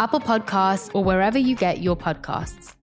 Apple 0.00 0.18
Podcasts, 0.18 0.90
or 0.94 1.04
wherever 1.04 1.38
you 1.38 1.54
get 1.54 1.82
your 1.82 1.94
podcasts. 1.94 2.74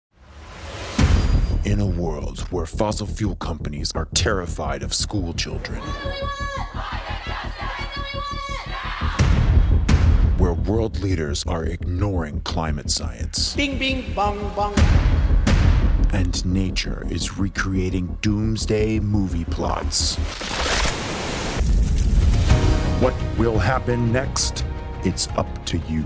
In 1.66 1.80
a 1.80 1.86
world 1.86 2.42
where 2.52 2.68
fossil 2.68 3.08
fuel 3.08 3.36
companies 3.38 3.92
are 3.96 4.08
terrified 4.14 4.84
of 4.84 4.94
school 4.94 5.34
children, 5.34 5.82
where 10.38 10.54
world 10.54 11.00
leaders 11.00 11.44
are 11.48 11.64
ignoring 11.66 12.40
climate 12.42 12.92
science, 12.92 13.56
bing, 13.56 13.80
bing, 13.80 14.14
bong, 14.14 14.38
bong. 14.56 14.76
and 16.14 16.46
nature 16.46 17.04
is 17.10 17.40
recreating 17.40 18.16
doomsday 18.22 19.00
movie 19.00 19.46
plots. 19.46 20.18
What 23.02 23.16
will 23.40 23.58
happen 23.58 24.14
next? 24.14 24.64
It's 25.04 25.28
up 25.30 25.66
to 25.66 25.80
you. 25.90 26.06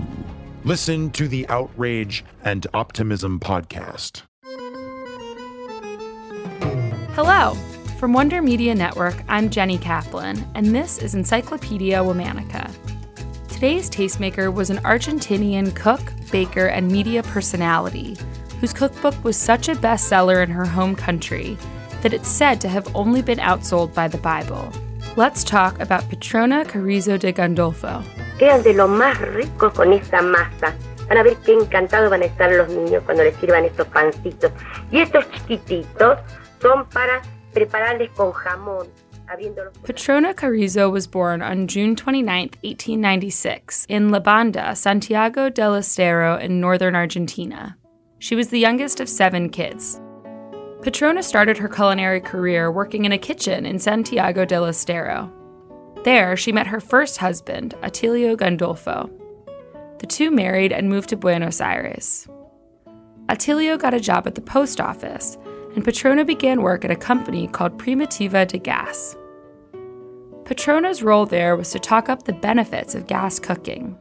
Listen 0.64 1.10
to 1.10 1.26
the 1.26 1.44
Outrage 1.48 2.24
and 2.44 2.68
Optimism 2.72 3.40
podcast. 3.40 4.22
Hello. 7.16 7.54
From 7.98 8.12
Wonder 8.12 8.40
Media 8.40 8.72
Network, 8.72 9.24
I'm 9.26 9.50
Jenny 9.50 9.76
Kaplan, 9.76 10.46
and 10.54 10.72
this 10.72 10.98
is 10.98 11.16
Encyclopedia 11.16 11.98
Womanica. 11.98 12.72
Today's 13.48 13.90
tastemaker 13.90 14.54
was 14.54 14.70
an 14.70 14.76
Argentinian 14.78 15.74
cook, 15.74 16.12
baker, 16.30 16.66
and 16.66 16.86
media 16.86 17.24
personality 17.24 18.16
whose 18.60 18.72
cookbook 18.72 19.24
was 19.24 19.36
such 19.36 19.68
a 19.68 19.74
bestseller 19.74 20.44
in 20.44 20.50
her 20.50 20.64
home 20.64 20.94
country 20.94 21.58
that 22.02 22.14
it's 22.14 22.28
said 22.28 22.60
to 22.60 22.68
have 22.68 22.94
only 22.94 23.20
been 23.20 23.38
outsold 23.38 23.92
by 23.94 24.06
the 24.06 24.18
Bible. 24.18 24.72
Let's 25.16 25.42
talk 25.42 25.80
about 25.80 26.08
Petrona 26.08 26.64
Carrizo 26.64 27.18
de 27.18 27.32
Gandolfo. 27.32 28.04
Quedan 28.38 28.62
de 28.62 28.74
lo 28.74 28.88
más 28.88 29.18
ricos 29.20 29.72
con 29.72 29.92
esa 29.92 30.22
masa. 30.22 30.74
Van 31.08 31.18
a 31.18 31.22
ver 31.22 31.36
qué 31.44 31.52
encantados 31.52 32.10
van 32.10 32.22
a 32.22 32.26
estar 32.26 32.50
los 32.50 32.68
niños 32.68 33.02
cuando 33.04 33.24
les 33.24 33.36
sirvan 33.36 33.64
estos 33.64 33.86
pancitos. 33.88 34.50
Y 34.90 35.00
estos 35.00 35.30
chiquititos 35.30 36.18
son 36.60 36.86
para 36.90 37.22
prepararles 37.52 38.10
con 38.10 38.32
jamón. 38.32 38.86
Petrona 39.84 40.34
Carrizo 40.34 40.90
was 40.90 41.06
born 41.06 41.40
on 41.40 41.66
June 41.66 41.96
29, 41.96 42.50
1896, 42.62 43.86
in 43.88 44.10
La 44.10 44.20
Banda, 44.20 44.74
Santiago 44.74 45.48
del 45.48 45.74
Estero 45.74 46.36
in 46.36 46.60
northern 46.60 46.94
Argentina. 46.94 47.76
She 48.18 48.34
was 48.34 48.48
the 48.48 48.58
youngest 48.58 49.00
of 49.00 49.08
seven 49.08 49.48
kids. 49.48 50.00
Petrona 50.82 51.22
started 51.22 51.56
her 51.56 51.68
culinary 51.68 52.20
career 52.20 52.70
working 52.70 53.04
in 53.04 53.12
a 53.12 53.18
kitchen 53.18 53.64
in 53.64 53.78
Santiago 53.78 54.44
del 54.44 54.66
Estero. 54.66 55.32
There, 56.04 56.36
she 56.36 56.52
met 56.52 56.66
her 56.66 56.80
first 56.80 57.18
husband, 57.18 57.74
Atilio 57.82 58.36
Gandolfo. 58.36 59.10
The 60.00 60.06
two 60.06 60.30
married 60.30 60.72
and 60.72 60.88
moved 60.88 61.10
to 61.10 61.16
Buenos 61.16 61.60
Aires. 61.60 62.26
Atilio 63.28 63.78
got 63.78 63.94
a 63.94 64.00
job 64.00 64.26
at 64.26 64.34
the 64.34 64.40
post 64.40 64.80
office, 64.80 65.38
and 65.74 65.84
Petrona 65.84 66.26
began 66.26 66.62
work 66.62 66.84
at 66.84 66.90
a 66.90 66.96
company 66.96 67.46
called 67.46 67.78
Primitiva 67.78 68.46
de 68.48 68.58
Gas. 68.58 69.16
Petrona's 70.44 71.02
role 71.02 71.24
there 71.24 71.56
was 71.56 71.70
to 71.70 71.78
talk 71.78 72.08
up 72.08 72.24
the 72.24 72.32
benefits 72.32 72.94
of 72.94 73.06
gas 73.06 73.38
cooking. 73.38 73.96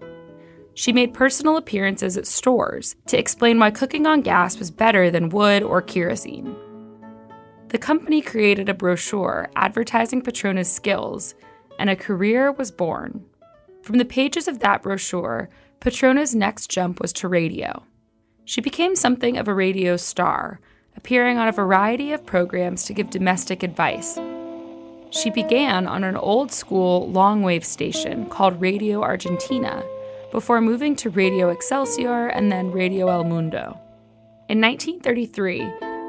She 0.74 0.92
made 0.92 1.14
personal 1.14 1.58
appearances 1.58 2.18
at 2.18 2.26
stores 2.26 2.96
to 3.08 3.18
explain 3.18 3.60
why 3.60 3.70
cooking 3.72 4.08
on 4.08 4.22
gas 4.22 4.58
was 4.58 4.72
better 4.72 5.12
than 5.12 5.30
wood 5.30 5.62
or 5.62 5.82
kerosene 5.82 6.56
the 7.72 7.78
company 7.78 8.22
created 8.22 8.68
a 8.68 8.74
brochure 8.74 9.50
advertising 9.56 10.22
Petrona's 10.22 10.70
skills, 10.70 11.36
and 11.82 11.90
a 11.90 11.96
career 11.96 12.52
was 12.52 12.70
born. 12.70 13.26
From 13.82 13.98
the 13.98 14.06
pages 14.06 14.48
of 14.48 14.60
that 14.60 14.84
brochure, 14.84 15.50
Petrona's 15.80 16.36
next 16.36 16.70
jump 16.70 17.02
was 17.02 17.12
to 17.14 17.28
radio. 17.28 17.84
She 18.46 18.62
became 18.62 18.96
something 18.96 19.36
of 19.36 19.48
a 19.48 19.54
radio 19.56 19.98
star, 19.98 20.60
appearing 20.96 21.40
on 21.40 21.48
a 21.48 21.52
variety 21.52 22.12
of 22.12 22.24
programs 22.24 22.84
to 22.84 22.94
give 22.94 23.10
domestic 23.10 23.64
advice. 23.64 24.20
She 25.10 25.32
began 25.32 25.88
on 25.88 26.04
an 26.04 26.16
old 26.16 26.52
school 26.52 27.10
long 27.10 27.42
wave 27.42 27.66
station 27.66 28.30
called 28.30 28.62
Radio 28.62 29.02
Argentina 29.02 29.84
before 30.32 30.62
moving 30.62 30.96
to 30.98 31.10
Radio 31.10 31.50
Excelsior 31.50 32.28
and 32.28 32.52
then 32.52 32.70
Radio 32.72 33.08
El 33.08 33.24
Mundo. 33.24 33.76
In 34.50 34.62
1933, 34.62 35.62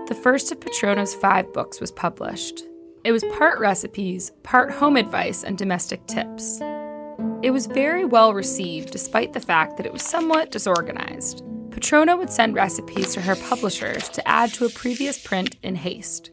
the 0.09 0.21
first 0.23 0.53
of 0.53 0.61
Petrona's 0.61 1.15
five 1.15 1.51
books 1.55 1.81
was 1.81 1.91
published. 1.91 2.63
It 3.05 3.11
was 3.11 3.25
part 3.37 3.59
recipes, 3.59 4.31
part 4.45 4.71
home 4.71 4.97
advice, 4.97 5.43
and 5.43 5.59
domestic 5.59 6.07
tips. 6.07 6.61
It 7.43 7.51
was 7.51 7.67
very 7.67 8.05
well 8.05 8.33
received 8.33 8.93
despite 8.93 9.33
the 9.33 9.41
fact 9.41 9.77
that 9.77 9.87
it 9.87 9.93
was 9.93 10.03
somewhat 10.03 10.53
disorganized. 10.53 11.43
Petrona 11.71 12.17
would 12.17 12.31
send 12.31 12.55
recipes 12.55 13.13
to 13.15 13.21
her 13.21 13.35
publishers 13.35 14.09
to 14.11 14.29
add 14.29 14.55
to 14.55 14.67
a 14.67 14.71
previous 14.71 15.21
print 15.21 15.57
in 15.65 15.75
haste. 15.75 16.31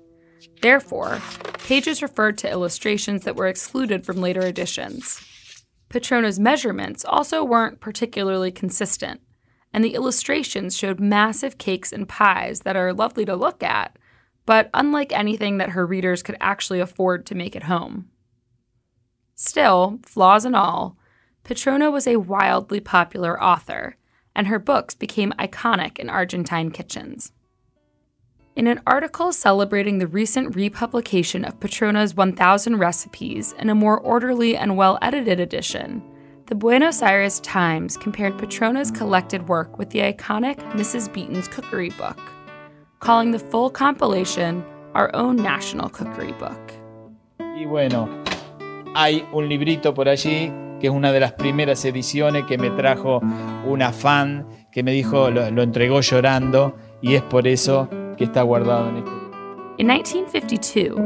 Therefore, 0.61 1.19
pages 1.65 2.03
referred 2.03 2.37
to 2.39 2.51
illustrations 2.51 3.23
that 3.23 3.35
were 3.35 3.47
excluded 3.47 4.05
from 4.05 4.17
later 4.17 4.41
editions. 4.41 5.25
Petrona's 5.89 6.39
measurements 6.39 7.03
also 7.03 7.43
weren't 7.43 7.79
particularly 7.79 8.51
consistent, 8.51 9.21
and 9.73 9.83
the 9.83 9.95
illustrations 9.95 10.77
showed 10.77 10.99
massive 10.99 11.57
cakes 11.57 11.91
and 11.91 12.07
pies 12.07 12.59
that 12.59 12.75
are 12.75 12.93
lovely 12.93 13.25
to 13.25 13.35
look 13.35 13.63
at, 13.63 13.97
but 14.49 14.67
unlike 14.73 15.13
anything 15.13 15.59
that 15.59 15.69
her 15.69 15.85
readers 15.85 16.23
could 16.23 16.35
actually 16.41 16.79
afford 16.79 17.23
to 17.23 17.35
make 17.35 17.55
at 17.55 17.65
home. 17.65 18.09
Still, 19.35 19.99
flaws 20.03 20.43
and 20.43 20.55
all, 20.55 20.97
Petrona 21.43 21.91
was 21.91 22.07
a 22.07 22.15
wildly 22.15 22.79
popular 22.79 23.39
author, 23.39 23.95
and 24.35 24.47
her 24.47 24.57
books 24.57 24.95
became 24.95 25.33
iconic 25.37 25.99
in 25.99 26.09
Argentine 26.09 26.71
kitchens. 26.71 27.31
In 28.55 28.65
an 28.65 28.81
article 28.87 29.31
celebrating 29.31 29.99
the 29.99 30.07
recent 30.07 30.55
republication 30.55 31.45
of 31.45 31.59
Petrona's 31.59 32.15
1,000 32.15 32.77
recipes 32.77 33.53
in 33.59 33.69
a 33.69 33.75
more 33.75 33.99
orderly 33.99 34.57
and 34.57 34.75
well 34.75 34.97
edited 35.03 35.39
edition, 35.39 36.01
the 36.47 36.55
Buenos 36.55 37.03
Aires 37.03 37.39
Times 37.41 37.97
compared 37.97 38.39
Petrona's 38.39 38.89
collected 38.89 39.47
work 39.47 39.77
with 39.77 39.91
the 39.91 39.99
iconic 39.99 40.57
Mrs. 40.71 41.13
Beeton's 41.13 41.47
cookery 41.47 41.91
book, 41.91 42.17
calling 42.99 43.31
the 43.31 43.39
full 43.39 43.69
compilation 43.69 44.63
our 44.93 45.09
own 45.15 45.35
national 45.35 45.89
cookery 45.89 46.33
book. 46.33 46.73
Y 47.57 47.65
bueno, 47.65 48.07
hay 48.95 49.25
un 49.33 49.49
librito 49.49 49.93
por 49.93 50.07
allí 50.07 50.51
que 50.79 50.87
es 50.87 50.93
una 50.93 51.11
de 51.11 51.19
las 51.19 51.33
primeras 51.33 51.83
ediciones 51.83 52.45
que 52.45 52.57
me 52.57 52.69
trajo 52.69 53.21
una 53.65 53.91
fan 53.91 54.45
que 54.71 54.81
me 54.81 54.91
dijo, 54.91 55.29
lo, 55.29 55.49
lo 55.51 55.61
entregó 55.61 55.99
llorando 55.99 56.75
y 57.01 57.15
es 57.15 57.21
por 57.23 57.47
eso 57.47 57.89
que 58.17 58.23
está 58.25 58.43
guardado 58.43 58.89
en 58.89 58.97
este. 58.97 59.11
In 59.77 59.87
1952, 59.87 60.99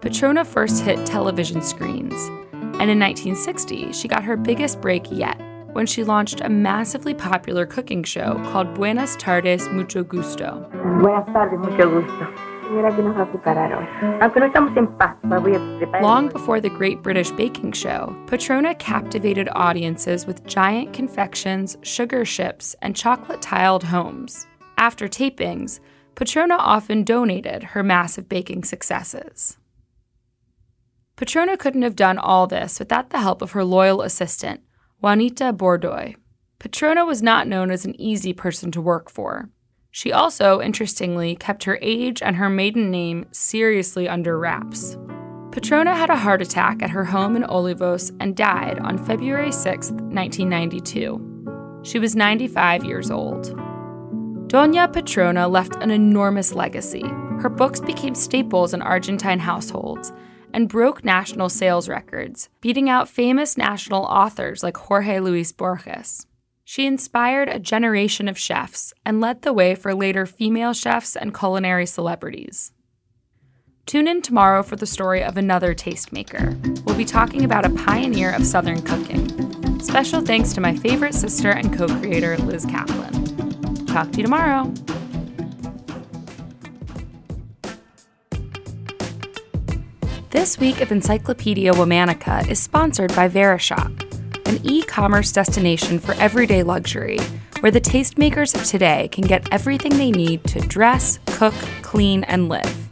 Petrona 0.00 0.44
first 0.44 0.84
hit 0.84 1.04
television 1.04 1.62
screens 1.62 2.14
and 2.80 2.90
in 2.90 2.98
1960, 2.98 3.92
she 3.92 4.08
got 4.08 4.24
her 4.24 4.36
biggest 4.36 4.80
break 4.80 5.10
yet 5.10 5.36
when 5.72 5.86
she 5.86 6.04
launched 6.04 6.40
a 6.40 6.48
massively 6.48 7.14
popular 7.14 7.66
cooking 7.66 8.04
show 8.04 8.34
called 8.50 8.74
Buenas 8.74 9.16
Tardes, 9.16 9.68
Mucho 9.68 10.02
Gusto. 10.04 10.68
Buenas 11.00 11.26
tardes, 11.32 11.58
mucho 11.58 11.90
gusto. 11.90 12.52
Long 16.00 16.28
before 16.28 16.60
the 16.60 16.70
Great 16.70 17.02
British 17.02 17.30
Baking 17.32 17.72
Show, 17.72 18.16
Petrona 18.26 18.78
captivated 18.78 19.48
audiences 19.52 20.26
with 20.26 20.46
giant 20.46 20.94
confections, 20.94 21.76
sugar 21.82 22.24
ships, 22.24 22.74
and 22.80 22.96
chocolate 22.96 23.42
tiled 23.42 23.82
homes. 23.82 24.46
After 24.78 25.06
tapings, 25.06 25.80
Petrona 26.14 26.56
often 26.58 27.04
donated 27.04 27.62
her 27.62 27.82
massive 27.82 28.28
baking 28.28 28.64
successes. 28.64 29.58
Petrona 31.16 31.58
couldn't 31.58 31.82
have 31.82 31.96
done 31.96 32.16
all 32.16 32.46
this 32.46 32.78
without 32.78 33.10
the 33.10 33.20
help 33.20 33.42
of 33.42 33.52
her 33.52 33.64
loyal 33.64 34.02
assistant, 34.02 34.62
Juanita 35.02 35.52
Bordoy. 35.52 36.14
Petrona 36.60 37.04
was 37.04 37.20
not 37.22 37.48
known 37.48 37.72
as 37.72 37.84
an 37.84 38.00
easy 38.00 38.32
person 38.32 38.70
to 38.70 38.80
work 38.80 39.10
for. 39.10 39.50
She 39.90 40.12
also, 40.12 40.60
interestingly, 40.60 41.34
kept 41.34 41.64
her 41.64 41.76
age 41.82 42.22
and 42.22 42.36
her 42.36 42.48
maiden 42.48 42.88
name 42.92 43.26
seriously 43.32 44.08
under 44.08 44.38
wraps. 44.38 44.96
Petrona 45.50 45.96
had 45.96 46.08
a 46.08 46.16
heart 46.16 46.40
attack 46.40 46.84
at 46.84 46.90
her 46.90 47.04
home 47.04 47.34
in 47.34 47.42
Olivos 47.42 48.16
and 48.20 48.36
died 48.36 48.78
on 48.78 48.96
February 48.96 49.50
6, 49.50 49.90
1992. 49.90 51.80
She 51.82 51.98
was 51.98 52.14
95 52.14 52.84
years 52.84 53.10
old. 53.10 53.46
Doña 54.46 54.86
Petrona 54.92 55.48
left 55.48 55.74
an 55.82 55.90
enormous 55.90 56.54
legacy. 56.54 57.02
Her 57.40 57.48
books 57.50 57.80
became 57.80 58.14
staples 58.14 58.72
in 58.72 58.80
Argentine 58.80 59.40
households 59.40 60.12
and 60.52 60.68
broke 60.68 61.04
national 61.04 61.48
sales 61.48 61.88
records, 61.88 62.48
beating 62.60 62.88
out 62.88 63.08
famous 63.08 63.56
national 63.56 64.04
authors 64.04 64.62
like 64.62 64.76
Jorge 64.76 65.20
Luis 65.20 65.52
Borges. 65.52 66.26
She 66.64 66.86
inspired 66.86 67.48
a 67.48 67.58
generation 67.58 68.28
of 68.28 68.38
chefs 68.38 68.94
and 69.04 69.20
led 69.20 69.42
the 69.42 69.52
way 69.52 69.74
for 69.74 69.94
later 69.94 70.26
female 70.26 70.72
chefs 70.72 71.16
and 71.16 71.36
culinary 71.36 71.86
celebrities. 71.86 72.72
Tune 73.84 74.06
in 74.06 74.22
tomorrow 74.22 74.62
for 74.62 74.76
the 74.76 74.86
story 74.86 75.22
of 75.22 75.36
another 75.36 75.74
tastemaker. 75.74 76.56
We'll 76.84 76.96
be 76.96 77.04
talking 77.04 77.44
about 77.44 77.66
a 77.66 77.70
pioneer 77.70 78.32
of 78.32 78.46
Southern 78.46 78.80
cooking. 78.82 79.80
Special 79.80 80.20
thanks 80.20 80.52
to 80.52 80.60
my 80.60 80.76
favorite 80.76 81.14
sister 81.14 81.50
and 81.50 81.76
co 81.76 81.88
creator, 81.88 82.38
Liz 82.38 82.64
Kaplan. 82.64 83.86
Talk 83.86 84.12
to 84.12 84.18
you 84.18 84.22
tomorrow. 84.22 84.72
This 90.32 90.58
week 90.58 90.80
of 90.80 90.90
Encyclopedia 90.90 91.74
Womanica 91.74 92.48
is 92.48 92.58
sponsored 92.58 93.14
by 93.14 93.28
Verishop 93.28 94.00
an 94.48 94.60
e 94.64 94.82
commerce 94.82 95.30
destination 95.30 95.98
for 95.98 96.14
everyday 96.14 96.62
luxury, 96.62 97.18
where 97.60 97.70
the 97.70 97.82
tastemakers 97.82 98.54
of 98.54 98.64
today 98.64 99.08
can 99.12 99.26
get 99.26 99.46
everything 99.52 99.98
they 99.98 100.10
need 100.10 100.42
to 100.44 100.60
dress, 100.60 101.18
cook, 101.26 101.52
clean, 101.82 102.24
and 102.24 102.48
live. 102.48 102.90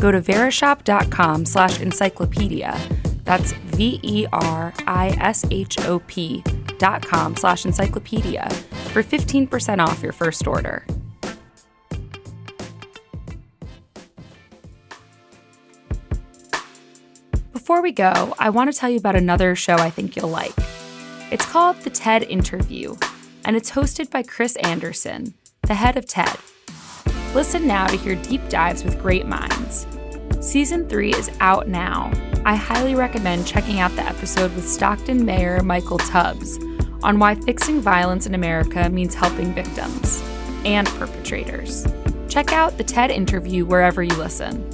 Go 0.00 0.10
to 0.10 0.22
verishop.com 0.22 1.44
slash 1.44 1.80
encyclopedia. 1.80 2.80
That's 3.24 3.52
V 3.52 4.00
E 4.02 4.26
R 4.32 4.72
I 4.86 5.08
S 5.20 5.44
H 5.50 5.78
O 5.80 5.98
P 6.06 6.42
dot 6.78 7.06
com 7.06 7.36
slash 7.36 7.66
encyclopedia 7.66 8.48
for 8.94 9.02
15% 9.02 9.86
off 9.86 10.02
your 10.02 10.12
first 10.12 10.46
order. 10.46 10.86
Before 17.64 17.80
we 17.80 17.92
go, 17.92 18.34
I 18.38 18.50
want 18.50 18.70
to 18.70 18.78
tell 18.78 18.90
you 18.90 18.98
about 18.98 19.16
another 19.16 19.56
show 19.56 19.76
I 19.76 19.88
think 19.88 20.16
you'll 20.16 20.28
like. 20.28 20.52
It's 21.30 21.46
called 21.46 21.80
The 21.80 21.88
TED 21.88 22.24
Interview, 22.24 22.94
and 23.46 23.56
it's 23.56 23.70
hosted 23.70 24.10
by 24.10 24.22
Chris 24.22 24.56
Anderson, 24.56 25.32
the 25.62 25.72
head 25.72 25.96
of 25.96 26.04
TED. 26.04 26.36
Listen 27.34 27.66
now 27.66 27.86
to 27.86 27.96
hear 27.96 28.16
deep 28.16 28.46
dives 28.50 28.84
with 28.84 29.00
great 29.00 29.24
minds. 29.24 29.86
Season 30.42 30.86
3 30.86 31.14
is 31.14 31.30
out 31.40 31.66
now. 31.66 32.12
I 32.44 32.54
highly 32.54 32.94
recommend 32.94 33.46
checking 33.46 33.80
out 33.80 33.96
the 33.96 34.06
episode 34.06 34.54
with 34.54 34.68
Stockton 34.68 35.24
Mayor 35.24 35.62
Michael 35.62 35.96
Tubbs 35.96 36.58
on 37.02 37.18
why 37.18 37.34
fixing 37.34 37.80
violence 37.80 38.26
in 38.26 38.34
America 38.34 38.90
means 38.90 39.14
helping 39.14 39.54
victims 39.54 40.22
and 40.66 40.86
perpetrators. 40.86 41.86
Check 42.28 42.52
out 42.52 42.76
the 42.76 42.84
TED 42.84 43.10
interview 43.10 43.64
wherever 43.64 44.02
you 44.02 44.14
listen. 44.16 44.73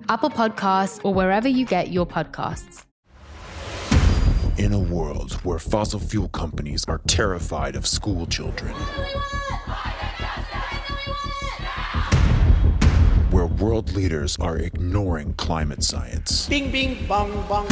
Apple 0.09 0.29
Podcasts, 0.29 0.99
or 1.03 1.13
wherever 1.13 1.47
you 1.47 1.65
get 1.65 1.91
your 1.91 2.05
podcasts. 2.05 2.85
In 4.57 4.73
a 4.73 4.79
world 4.79 5.33
where 5.43 5.59
fossil 5.59 5.99
fuel 5.99 6.27
companies 6.29 6.85
are 6.87 7.01
terrified 7.07 7.75
of 7.75 7.87
school 7.87 8.25
children, 8.27 8.73
where 13.31 13.47
world 13.47 13.93
leaders 13.93 14.37
are 14.39 14.57
ignoring 14.57 15.33
climate 15.35 15.83
science, 15.83 16.47
bing, 16.47 16.71
bing, 16.71 17.07
bong, 17.07 17.31
bong. 17.47 17.67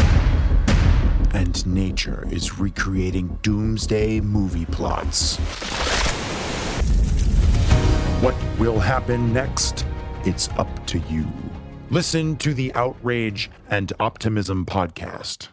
and 1.33 1.65
nature 1.67 2.27
is 2.31 2.59
recreating 2.59 3.37
doomsday 3.43 4.19
movie 4.21 4.65
plots. 4.65 5.37
What 8.21 8.35
will 8.57 8.79
happen 8.79 9.31
next? 9.31 9.85
It's 10.25 10.49
up 10.57 10.85
to 10.87 10.99
you. 11.09 11.25
Listen 11.91 12.35
to 12.35 12.53
the 12.53 12.71
Outrage 12.75 13.49
and 13.67 13.91
Optimism 13.99 14.63
podcast. 14.67 15.47